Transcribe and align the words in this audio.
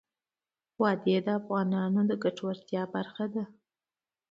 وادي 0.81 1.15
د 1.25 1.27
افغانانو 1.39 1.99
د 2.09 2.11
ګټورتیا 2.23 2.83
برخه 2.95 3.25
ده. 3.33 3.43